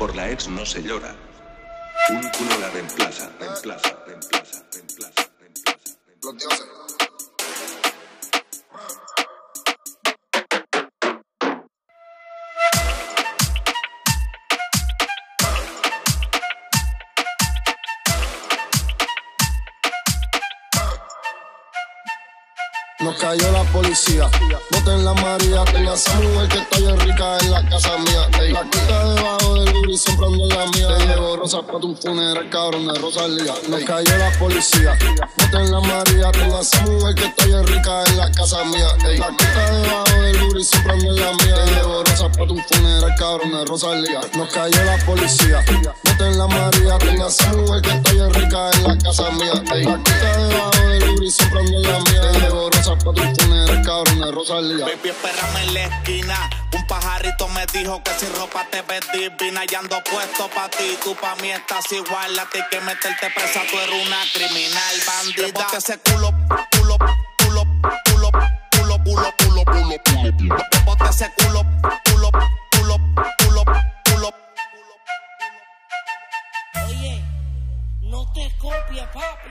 Por 0.00 0.16
la 0.16 0.30
ex 0.30 0.48
no 0.48 0.64
se 0.64 0.82
llora. 0.82 1.14
Un 2.08 2.22
culo 2.30 2.58
la 2.58 2.70
reemplaza, 2.70 3.30
reemplaza, 3.38 3.98
reemplaza, 4.06 4.64
reemplaza, 4.72 5.28
reemplaza. 5.38 5.90
reemplaza. 6.08 6.89
Nos 23.00 23.16
cayó 23.16 23.50
la 23.50 23.64
policía, 23.72 24.28
boten 24.72 25.02
la 25.06 25.14
María, 25.14 25.64
tenga 25.64 25.94
esa 25.94 26.20
mujer 26.20 26.48
que 26.48 26.58
está 26.58 26.78
bien 26.80 27.00
rica 27.00 27.38
en 27.38 27.50
la 27.50 27.66
casa 27.66 27.96
mía. 27.96 28.28
Ey, 28.38 28.52
la 28.52 28.62
quita 28.68 29.04
debajo 29.14 29.54
del 29.54 29.76
Uri, 29.76 29.98
comprando 30.04 30.46
la 30.46 30.66
mía. 30.66 30.98
Te 30.98 31.06
llevo 31.06 31.36
rosas 31.36 31.62
pa' 31.62 31.80
tu 31.80 31.96
funeral, 31.96 32.50
cabrón 32.50 32.86
de 32.88 32.98
Rosalía. 33.00 33.54
Nos 33.70 33.84
cayó 33.84 34.18
la 34.18 34.30
policía, 34.38 34.98
boten 35.38 35.72
la 35.72 35.80
María, 35.80 36.30
tenga 36.30 36.60
esa 36.60 36.82
mujer 36.82 37.14
que 37.14 37.24
está 37.24 37.46
bien 37.46 37.66
rica 37.68 38.04
en 38.04 38.16
la 38.18 38.30
casa 38.32 38.64
mía. 38.64 38.88
Ey, 39.08 39.16
la 39.16 39.28
quita 39.28 39.70
debajo 39.70 40.20
del 40.20 40.42
Uri, 40.42 40.66
comprando 40.70 41.12
la 41.12 41.32
mía. 41.32 41.54
Te 41.54 41.70
llevo 41.74 42.04
rosas 42.04 42.36
pa' 42.36 42.46
tu 42.46 42.58
funeral, 42.58 43.14
cabrón 43.18 43.52
de 43.52 43.64
Rosalía. 43.64 44.20
Nos 44.36 44.52
cayó 44.52 44.84
la 44.84 44.98
policía, 45.06 45.64
boten 46.04 46.36
la 46.36 46.46
María, 46.46 46.98
tenga 46.98 47.28
esa 47.28 47.50
mujer 47.54 47.80
que 47.80 47.90
está 47.92 48.12
bien 48.12 48.34
rica 48.34 48.70
en 48.74 48.84
la 48.84 48.98
casa 48.98 49.30
mía. 49.30 49.52
Ey, 49.72 49.84
la 49.84 49.96
quita 50.02 50.29
llevo 53.00 53.12
rosas 53.12 53.34
pa' 53.34 53.34
tu 53.34 53.42
funeral, 53.42 53.82
cabrón 53.82 54.20
de 54.20 54.30
Rosalía. 54.30 54.84
Baby, 54.84 55.08
espérame 55.08 55.56
en 55.62 55.74
la 55.74 55.84
esquina. 55.84 56.50
Un 56.72 56.86
pajarito 56.86 57.48
me 57.48 57.66
dijo 57.66 58.02
que 58.02 58.10
sin 58.14 58.34
ropa 58.34 58.66
te 58.70 58.82
ves 58.82 59.00
divina 59.12 59.62
y 59.68 59.74
ando 59.74 60.02
puesto 60.04 60.48
pa' 60.48 60.68
ti. 60.70 60.98
Tú 61.02 61.14
pa' 61.16 61.34
mí 61.36 61.50
estás 61.50 61.90
igual. 61.92 62.38
A 62.38 62.46
ti 62.46 62.60
que 62.70 62.80
meterte 62.80 63.30
presa, 63.30 63.62
tú 63.70 63.78
eres 63.78 64.06
una 64.06 64.22
criminal 64.32 64.96
bandida. 65.06 65.66
Que 65.70 65.76
ese 65.76 65.98
culo, 65.98 66.32
culo, 66.76 66.96
culo, 67.38 67.66
culo, 68.04 68.30
culo, 68.72 68.98
culo, 69.04 69.34
culo, 69.38 69.64
culo, 69.64 69.96
culo. 70.04 70.56
Bote 70.84 71.04
ese 71.10 71.32
culo, 71.36 71.64
culo, 72.04 72.30
culo, 72.76 72.96
culo, 73.38 73.64
culo. 74.04 74.34
Oye, 76.86 77.24
no 78.02 78.32
te 78.32 78.52
copies, 78.58 79.06
papi. 79.08 79.50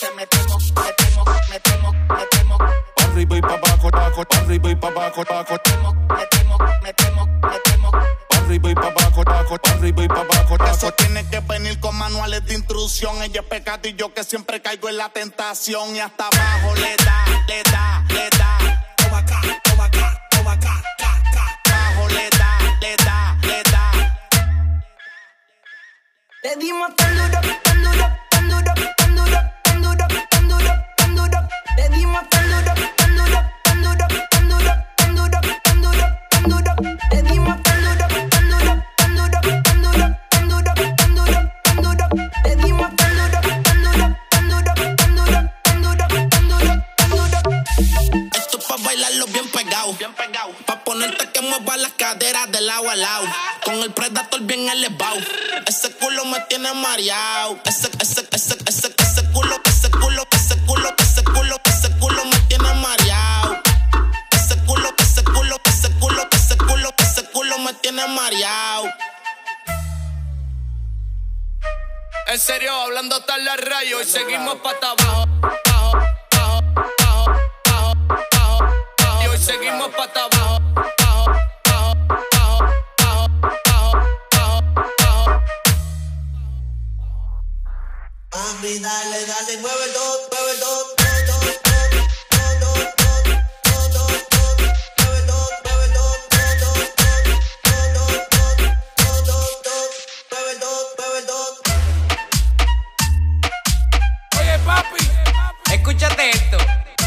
Te 0.00 0.10
metemos, 0.10 0.72
metemos, 0.72 1.05
metemos, 1.50 1.94
metemos. 1.94 2.60
Arriba 2.96 3.36
y 3.36 3.40
pa' 3.40 3.54
abajo, 3.54 3.88
abajo, 3.92 4.22
arriba 4.38 4.70
y 4.70 4.74
pa' 4.76 4.88
abajo, 4.88 5.22
abajo, 5.28 5.52
Metemos, 5.52 5.94
metemos, 6.08 6.58
metemos, 6.82 7.28
metemos. 7.28 7.94
arriba 8.36 8.70
y 8.70 8.74
pa' 8.74 8.86
abajo, 8.88 9.22
abajo, 9.26 9.56
arriba 9.64 10.04
y 10.04 10.08
pa' 10.08 10.20
abajo. 10.20 10.56
Eso 10.70 10.92
tiene 10.92 11.26
que 11.28 11.40
venir 11.40 11.80
con 11.80 11.96
manuales 11.96 12.44
de 12.46 12.54
instrucción. 12.54 13.22
Ella 13.22 13.40
es 13.40 13.46
pecado 13.46 13.88
y 13.88 13.94
yo 13.94 14.12
que 14.12 14.24
siempre 14.24 14.60
caigo 14.60 14.88
en 14.88 14.96
la 14.98 15.08
tentación. 15.08 15.96
Y 15.96 16.00
hasta 16.00 16.26
abajo 16.26 16.74
le 16.74 16.96
da, 16.96 17.24
le 17.48 17.62
da. 17.70 17.95
Bailarlo 48.96 49.26
bien 49.26 49.48
pegado, 49.50 49.92
bien 49.94 50.14
pegado. 50.14 50.52
Pa' 50.64 50.82
ponerte 50.82 51.30
que 51.30 51.40
mueva 51.42 51.76
las 51.76 51.92
caderas 51.92 52.50
de 52.50 52.60
lado 52.62 52.88
a 52.88 52.96
lado. 52.96 53.26
Con 53.64 53.74
el 53.82 53.92
predator 53.92 54.40
bien 54.42 54.68
elevado. 54.68 55.18
Ese 55.66 55.90
culo 55.92 56.24
me 56.24 56.40
tiene 56.48 56.72
mareado. 56.72 57.58
Ese, 57.64 57.90
ese, 58.00 58.26
ese, 58.32 58.56
ese, 58.66 58.94
ese 58.96 59.24
culo, 59.32 59.60
ese 59.64 59.90
culo, 59.90 60.26
ese 60.32 60.56
culo, 60.66 60.94
ese 60.98 61.24
culo, 61.24 61.60
ese 61.64 61.90
culo 61.98 62.24
me 62.24 62.38
tiene 62.48 62.72
mareado. 62.74 63.62
Ese 64.32 64.56
culo, 64.64 64.94
ese 64.98 65.24
culo, 65.24 65.60
ese 65.64 65.90
culo, 66.00 66.28
ese 66.32 66.56
culo, 66.56 66.94
ese 66.98 67.24
culo 67.24 67.58
me 67.58 67.74
tiene 67.74 68.06
mareado. 68.06 68.88
En 72.28 72.40
serio, 72.40 72.72
hablando 72.72 73.16
hasta 73.16 73.36
la 73.38 73.56
rayo 73.56 74.00
y 74.00 74.04
seguimos 74.04 74.56
pata 74.56 74.90
abajo, 74.90 75.28
Papi, 88.66 88.80
dale, 88.80 89.26
dale, 89.26 89.58
mueve 89.58 89.84
el 89.84 89.92
dos, 89.92 90.28
mueve 90.32 90.52
el 90.52 90.60
dos. 90.60 90.96
Escúchate 105.70 106.30
esto. 106.30 106.58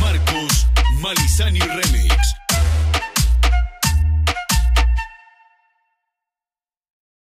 Marcos 0.00 0.66
Malizani 1.00 1.58
Remix. 1.58 2.39